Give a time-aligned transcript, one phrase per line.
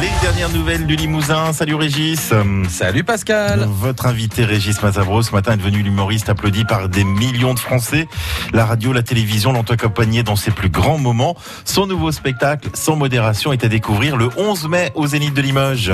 [0.00, 1.52] Les dernières nouvelles du Limousin.
[1.52, 2.32] Salut Régis.
[2.68, 3.66] Salut Pascal.
[3.68, 8.06] Votre invité Régis Mazavro ce matin est devenu l'humoriste applaudi par des millions de Français.
[8.52, 11.36] La radio, la télévision l'ont accompagné dans ses plus grands moments.
[11.64, 15.92] Son nouveau spectacle, Sans modération, est à découvrir le 11 mai au Zénith de Limoges.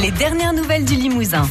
[0.00, 1.42] Les dernières nouvelles du Limousin.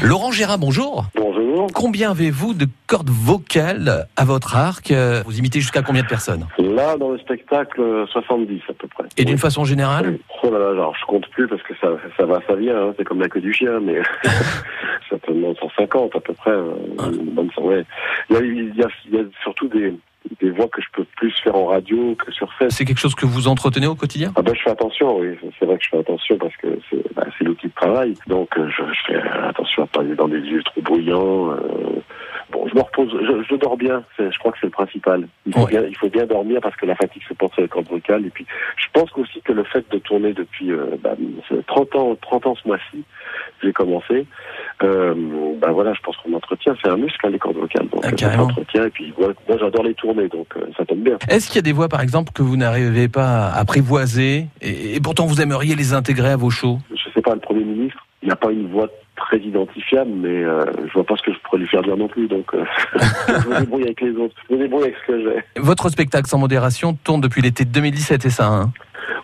[0.00, 1.06] Laurent Gérard, bonjour.
[1.16, 1.35] Bonjour.
[1.74, 4.92] Combien avez-vous de cordes vocales à votre arc
[5.24, 7.80] Vous imitez jusqu'à combien de personnes Là, dans le spectacle,
[8.12, 9.04] 70 à peu près.
[9.16, 12.26] Et d'une façon générale Oh là là, alors je compte plus parce que ça, ça
[12.26, 14.00] va, ça vient, hein, c'est comme la queue du chien, mais
[15.08, 16.50] certainement 150 à peu près.
[16.50, 16.74] euh,
[17.12, 17.84] une bonne cent- ouais.
[18.30, 19.94] Il, y a, il, y a, il y a surtout des,
[20.40, 22.70] des voix que je peux plus faire en radio que sur scène.
[22.70, 25.28] C'est quelque chose que vous entretenez au quotidien Ah ben je fais attention, oui,
[25.58, 27.65] c'est vrai que je fais attention parce que c'est bah, l'outil
[27.96, 28.14] travail.
[28.26, 31.52] Donc euh, je, je fais attention à pas aller dans des lieux trop bruyants.
[31.52, 32.00] euh.
[32.52, 35.26] Bon, je me repose, je, je dors bien, je crois que c'est le principal.
[35.46, 35.66] Il faut, Ouais.
[35.70, 38.24] bien, il faut bien dormir parce que la fatigue se porte sur les cordes vocales.
[38.24, 38.46] Et puis
[38.76, 41.14] je pense aussi que le fait de tourner depuis euh, bah,
[41.48, 43.02] c'est 30 ans, 30 ans ce mois-ci,
[43.64, 44.26] j'ai commencé.
[44.84, 45.14] Euh,
[45.60, 48.86] bah voilà, je pense qu'on entretient, c'est un muscle hein, les cordes vocales, donc Ah.
[48.86, 51.16] Et puis moi, moi, j'adore les tourner, donc euh, ça tombe bien.
[51.28, 54.46] Est-ce qu'il y a des voix, par exemple, que vous n'arrivez pas à apprivoiser?
[54.62, 56.78] Et, et pourtant vous aimeriez les intégrer à vos shows?
[57.26, 61.04] Pas, le Premier ministre, il n'a pas une voix très identifiable, mais euh, je vois
[61.04, 62.64] pas ce que je pourrais lui faire dire non plus, donc euh,
[62.98, 65.60] je me débrouille avec les autres, je me débrouille avec ce que j'ai.
[65.60, 68.72] Votre spectacle sans modération tourne depuis l'été 2017, c'est ça hein?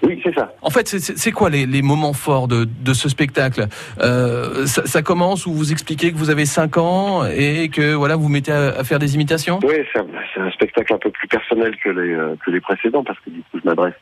[0.05, 0.53] Oui, c'est ça.
[0.62, 3.67] En fait, c'est- quoi les, les moments forts de, de ce spectacle?
[4.00, 8.17] Euh, ça, ça commence où vous expliquez que vous avez 5 ans et que voilà
[8.17, 9.61] vous vous mettez à, à faire des imitations?
[9.62, 10.00] Oui, c'est
[10.41, 13.41] un, spectacle un peu plus personnel que les, euh, que les précédents, parce que du
[13.42, 13.95] coup, je m'adresse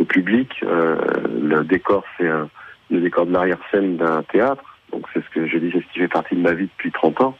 [0.00, 0.48] au public.
[0.64, 0.96] Euh,
[1.40, 2.48] le décor, c'est un-
[2.92, 4.62] le décor de l'arrière-scène d'un théâtre,
[4.92, 6.92] donc c'est ce que je dis, c'est ce qui fait partie de ma vie depuis
[6.92, 7.36] 30 ans.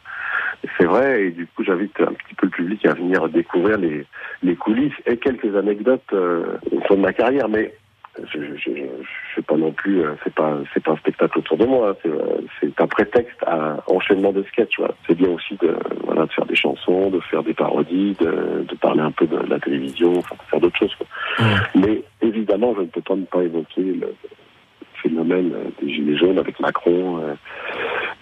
[0.79, 4.07] C'est vrai, et du coup, j'invite un petit peu le public à venir découvrir les,
[4.43, 7.75] les coulisses et quelques anecdotes euh, au fond de ma carrière, mais
[8.19, 11.39] je, je, je, je fais pas non plus, euh, c'est pas, c'est pas un spectacle
[11.39, 14.79] autour de moi, hein, c'est, euh, c'est un prétexte à enchaînement de sketchs.
[14.79, 14.95] Voilà.
[15.07, 15.75] C'est bien aussi de,
[16.05, 19.39] voilà, de faire des chansons, de faire des parodies, de, de parler un peu de
[19.49, 20.95] la télévision, enfin, de faire d'autres choses.
[20.95, 21.07] Quoi.
[21.75, 24.15] Mais évidemment, je ne peux pas ne pas évoquer le
[25.03, 27.35] phénomène euh, des gilets jaunes avec Macron euh,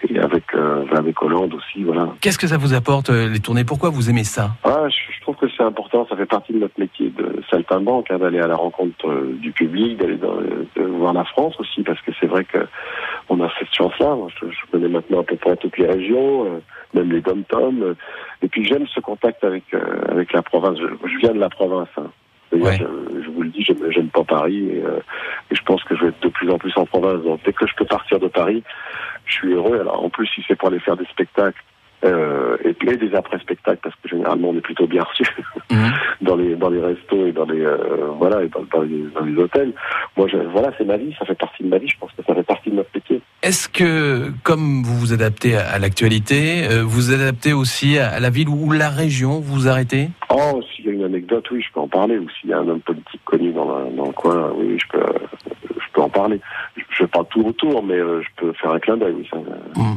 [0.09, 2.09] et avec euh, avec Hollande aussi, voilà.
[2.21, 3.63] Qu'est-ce que ça vous apporte les tournées?
[3.63, 4.51] Pourquoi vous aimez ça?
[4.63, 8.07] Ah, je, je trouve que c'est important, ça fait partie de notre métier de saltimbanque,
[8.09, 9.07] hein, d'aller à la rencontre
[9.39, 10.17] du public, d'aller
[10.75, 12.59] voir la France aussi, parce que c'est vrai que
[13.29, 14.17] on a cette chance-là.
[14.41, 16.59] Je, je connais maintenant à peu près toutes les régions, euh,
[16.93, 17.81] même les dom-toms.
[17.81, 17.93] euh,
[18.41, 20.77] et puis j'aime ce contact avec euh, avec la province.
[20.79, 21.89] Je, je viens de la province.
[21.97, 22.09] Hein.
[22.51, 22.77] Ouais.
[22.77, 24.83] je, je vous le dis, j'aime j'aime pas Paris et,
[25.51, 27.21] et je pense que je vais être de plus en plus en province.
[27.23, 28.63] Donc dès que je peux partir de Paris,
[29.25, 29.79] je suis heureux.
[29.79, 31.61] Alors en plus, si c'est pour aller faire des spectacles
[32.03, 35.23] euh, et, et des après-spectacles, parce que généralement on est plutôt bien reçus
[35.69, 35.91] Mhm.
[36.21, 37.77] dans les dans les restos et dans les euh,
[38.17, 39.71] voilà et dans, dans les, dans les hôtels.
[40.17, 41.87] Moi, je, voilà, c'est ma vie, ça fait partie de ma vie.
[41.87, 43.21] Je pense que ça fait partie de notre métier.
[43.43, 48.09] Est-ce que, comme vous vous adaptez à, à l'actualité, euh, vous vous adaptez aussi à,
[48.09, 50.09] à la ville ou la région Vous vous arrêtez?
[50.29, 52.17] Oh, s'il y a une anecdote, oui, je peux en parler.
[52.17, 54.87] Ou s'il y a un homme politique connu dans, la- dans le coin, oui, je
[54.97, 55.05] peux,
[55.40, 55.40] je
[55.91, 56.39] peux en parler.
[56.77, 59.13] Je, je pas tout autour, mais euh, je peux faire un clin d'œil.
[59.17, 59.37] Oui, ça,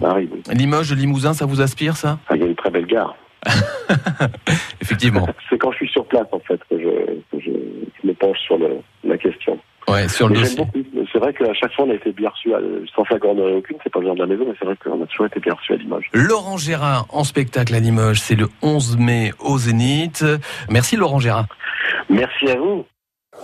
[0.00, 0.30] ça arrive.
[0.32, 0.42] oui.
[0.54, 2.18] Limoges, Limousin, ça vous aspire ça?
[2.28, 3.14] Ah, Il y a une très belle gare.
[4.80, 5.26] Effectivement.
[5.50, 7.50] C'est quand je suis sur place, en fait, que je, que je,
[8.02, 9.58] je me penche sur le, la question.
[9.86, 12.58] Ouais, sur le C'est vrai qu'à chaque fois, on a été bien reçus, à-
[12.96, 13.76] sans flagornerie aucune.
[13.82, 15.52] C'est pas le genre de la maison, mais c'est vrai qu'on a toujours été bien
[15.52, 16.08] reçus à Limoges.
[16.14, 20.24] Laurent Gérard en spectacle à Limoges, c'est le 11 mai au Zénith.
[20.70, 21.46] Merci Laurent Gérard.
[22.08, 22.86] Merci à vous.